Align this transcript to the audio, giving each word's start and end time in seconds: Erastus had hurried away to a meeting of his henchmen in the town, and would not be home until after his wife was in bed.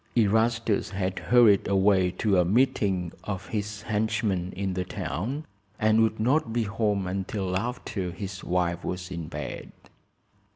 Erastus 0.17 0.89
had 0.89 1.19
hurried 1.19 1.67
away 1.67 2.09
to 2.09 2.39
a 2.39 2.43
meeting 2.43 3.11
of 3.23 3.49
his 3.49 3.83
henchmen 3.83 4.51
in 4.53 4.73
the 4.73 4.83
town, 4.83 5.45
and 5.77 6.01
would 6.01 6.19
not 6.19 6.51
be 6.51 6.63
home 6.63 7.05
until 7.05 7.55
after 7.55 8.09
his 8.09 8.43
wife 8.43 8.83
was 8.83 9.11
in 9.11 9.27
bed. 9.27 9.71